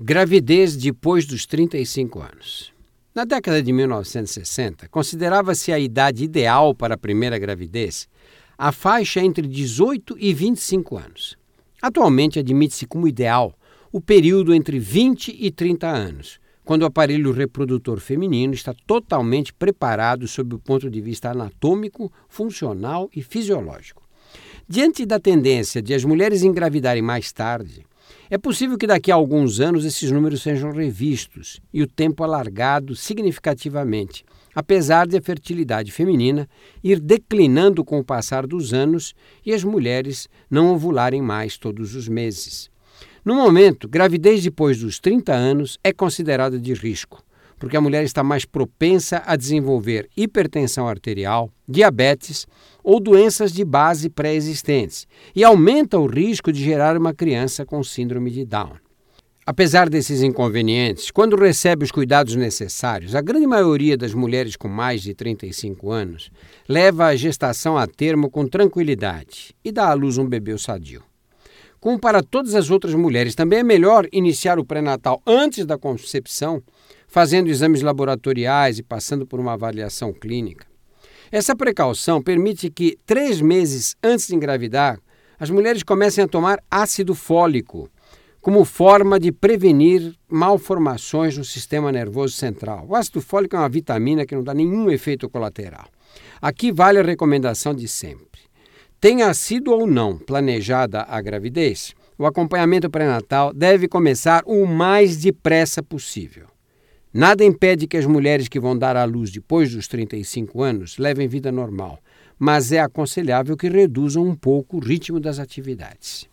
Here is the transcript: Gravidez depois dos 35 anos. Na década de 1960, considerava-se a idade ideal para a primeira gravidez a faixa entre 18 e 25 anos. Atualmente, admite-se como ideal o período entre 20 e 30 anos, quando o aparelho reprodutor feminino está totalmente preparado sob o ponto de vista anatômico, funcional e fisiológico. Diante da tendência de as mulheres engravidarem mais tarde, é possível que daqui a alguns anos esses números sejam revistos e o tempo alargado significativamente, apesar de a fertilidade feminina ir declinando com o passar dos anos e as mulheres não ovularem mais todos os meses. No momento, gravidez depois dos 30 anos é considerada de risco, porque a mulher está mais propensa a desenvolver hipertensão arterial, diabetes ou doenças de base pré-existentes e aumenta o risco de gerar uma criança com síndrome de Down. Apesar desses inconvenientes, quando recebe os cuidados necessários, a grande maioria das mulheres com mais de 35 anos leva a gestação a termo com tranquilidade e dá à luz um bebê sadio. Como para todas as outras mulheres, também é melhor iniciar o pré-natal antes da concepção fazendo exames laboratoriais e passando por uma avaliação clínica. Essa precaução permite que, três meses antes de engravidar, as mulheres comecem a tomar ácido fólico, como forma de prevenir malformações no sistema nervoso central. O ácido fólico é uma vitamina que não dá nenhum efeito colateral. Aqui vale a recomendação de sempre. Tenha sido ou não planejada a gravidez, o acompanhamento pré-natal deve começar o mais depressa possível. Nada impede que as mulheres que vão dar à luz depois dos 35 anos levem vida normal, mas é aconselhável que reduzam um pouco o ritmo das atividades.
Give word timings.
Gravidez 0.00 0.76
depois 0.76 1.26
dos 1.26 1.44
35 1.44 2.20
anos. 2.20 2.72
Na 3.12 3.24
década 3.24 3.60
de 3.60 3.72
1960, 3.72 4.88
considerava-se 4.88 5.72
a 5.72 5.78
idade 5.80 6.22
ideal 6.22 6.72
para 6.72 6.94
a 6.94 6.96
primeira 6.96 7.36
gravidez 7.36 8.08
a 8.56 8.70
faixa 8.70 9.20
entre 9.20 9.44
18 9.48 10.16
e 10.20 10.32
25 10.32 10.96
anos. 10.96 11.36
Atualmente, 11.82 12.38
admite-se 12.38 12.86
como 12.86 13.08
ideal 13.08 13.52
o 13.90 14.00
período 14.00 14.54
entre 14.54 14.78
20 14.78 15.36
e 15.36 15.50
30 15.50 15.88
anos, 15.88 16.38
quando 16.64 16.82
o 16.82 16.86
aparelho 16.86 17.32
reprodutor 17.32 17.98
feminino 17.98 18.54
está 18.54 18.72
totalmente 18.86 19.52
preparado 19.52 20.28
sob 20.28 20.54
o 20.54 20.60
ponto 20.60 20.88
de 20.88 21.00
vista 21.00 21.32
anatômico, 21.32 22.12
funcional 22.28 23.10
e 23.12 23.20
fisiológico. 23.20 24.08
Diante 24.68 25.04
da 25.04 25.18
tendência 25.18 25.82
de 25.82 25.92
as 25.92 26.04
mulheres 26.04 26.44
engravidarem 26.44 27.02
mais 27.02 27.32
tarde, 27.32 27.84
é 28.30 28.36
possível 28.36 28.76
que 28.76 28.86
daqui 28.86 29.10
a 29.10 29.14
alguns 29.14 29.58
anos 29.58 29.84
esses 29.84 30.10
números 30.10 30.42
sejam 30.42 30.70
revistos 30.70 31.60
e 31.72 31.82
o 31.82 31.86
tempo 31.86 32.22
alargado 32.22 32.94
significativamente, 32.94 34.24
apesar 34.54 35.06
de 35.06 35.16
a 35.16 35.22
fertilidade 35.22 35.90
feminina 35.90 36.48
ir 36.84 37.00
declinando 37.00 37.84
com 37.84 37.98
o 37.98 38.04
passar 38.04 38.46
dos 38.46 38.74
anos 38.74 39.14
e 39.46 39.54
as 39.54 39.64
mulheres 39.64 40.28
não 40.50 40.74
ovularem 40.74 41.22
mais 41.22 41.56
todos 41.56 41.94
os 41.94 42.06
meses. 42.06 42.70
No 43.24 43.34
momento, 43.34 43.88
gravidez 43.88 44.42
depois 44.42 44.78
dos 44.80 44.98
30 44.98 45.32
anos 45.32 45.78
é 45.82 45.92
considerada 45.92 46.58
de 46.58 46.74
risco, 46.74 47.22
porque 47.58 47.76
a 47.76 47.80
mulher 47.80 48.04
está 48.04 48.22
mais 48.22 48.44
propensa 48.44 49.22
a 49.26 49.36
desenvolver 49.36 50.08
hipertensão 50.16 50.86
arterial, 50.88 51.50
diabetes 51.68 52.46
ou 52.82 53.00
doenças 53.00 53.52
de 53.52 53.64
base 53.64 54.08
pré-existentes 54.08 55.06
e 55.34 55.44
aumenta 55.44 55.98
o 55.98 56.06
risco 56.06 56.52
de 56.52 56.62
gerar 56.62 56.96
uma 56.96 57.12
criança 57.12 57.66
com 57.66 57.82
síndrome 57.82 58.30
de 58.30 58.44
Down. 58.44 58.72
Apesar 59.44 59.88
desses 59.88 60.20
inconvenientes, 60.20 61.10
quando 61.10 61.34
recebe 61.34 61.82
os 61.82 61.90
cuidados 61.90 62.36
necessários, 62.36 63.14
a 63.14 63.22
grande 63.22 63.46
maioria 63.46 63.96
das 63.96 64.12
mulheres 64.12 64.56
com 64.56 64.68
mais 64.68 65.00
de 65.00 65.14
35 65.14 65.90
anos 65.90 66.30
leva 66.68 67.06
a 67.06 67.16
gestação 67.16 67.78
a 67.78 67.86
termo 67.86 68.30
com 68.30 68.46
tranquilidade 68.46 69.54
e 69.64 69.72
dá 69.72 69.88
à 69.88 69.94
luz 69.94 70.18
um 70.18 70.26
bebê 70.26 70.58
sadio. 70.58 71.02
Como 71.80 71.98
para 71.98 72.22
todas 72.22 72.54
as 72.54 72.70
outras 72.70 72.94
mulheres, 72.94 73.34
também 73.34 73.60
é 73.60 73.62
melhor 73.62 74.06
iniciar 74.12 74.58
o 74.58 74.64
pré-natal 74.66 75.22
antes 75.26 75.64
da 75.64 75.78
concepção 75.78 76.62
fazendo 77.08 77.48
exames 77.48 77.82
laboratoriais 77.82 78.78
e 78.78 78.82
passando 78.82 79.26
por 79.26 79.40
uma 79.40 79.54
avaliação 79.54 80.12
clínica. 80.12 80.66
Essa 81.32 81.56
precaução 81.56 82.22
permite 82.22 82.70
que, 82.70 82.98
três 83.04 83.40
meses 83.40 83.96
antes 84.02 84.28
de 84.28 84.34
engravidar, 84.34 85.00
as 85.38 85.50
mulheres 85.50 85.82
comecem 85.82 86.24
a 86.24 86.28
tomar 86.28 86.62
ácido 86.70 87.14
fólico, 87.14 87.90
como 88.40 88.64
forma 88.64 89.18
de 89.18 89.32
prevenir 89.32 90.14
malformações 90.28 91.36
no 91.36 91.44
sistema 91.44 91.90
nervoso 91.90 92.34
central. 92.34 92.86
O 92.88 92.94
ácido 92.94 93.20
fólico 93.20 93.56
é 93.56 93.58
uma 93.58 93.68
vitamina 93.68 94.24
que 94.24 94.34
não 94.34 94.42
dá 94.42 94.54
nenhum 94.54 94.90
efeito 94.90 95.28
colateral. 95.28 95.86
Aqui 96.40 96.70
vale 96.70 96.98
a 96.98 97.02
recomendação 97.02 97.74
de 97.74 97.88
sempre. 97.88 98.40
Tenha 99.00 99.32
sido 99.34 99.72
ou 99.72 99.86
não 99.86 100.18
planejada 100.18 101.02
a 101.08 101.20
gravidez, 101.20 101.94
o 102.18 102.26
acompanhamento 102.26 102.90
pré-natal 102.90 103.52
deve 103.52 103.86
começar 103.86 104.42
o 104.44 104.66
mais 104.66 105.16
depressa 105.16 105.82
possível. 105.82 106.46
Nada 107.12 107.42
impede 107.42 107.86
que 107.86 107.96
as 107.96 108.04
mulheres 108.04 108.48
que 108.48 108.60
vão 108.60 108.76
dar 108.76 108.94
à 108.96 109.04
luz 109.04 109.30
depois 109.30 109.74
dos 109.74 109.88
35 109.88 110.62
anos 110.62 110.98
levem 110.98 111.26
vida 111.26 111.50
normal, 111.50 111.98
mas 112.38 112.70
é 112.70 112.80
aconselhável 112.80 113.56
que 113.56 113.68
reduzam 113.68 114.26
um 114.26 114.34
pouco 114.34 114.76
o 114.76 114.80
ritmo 114.80 115.18
das 115.18 115.38
atividades. 115.38 116.28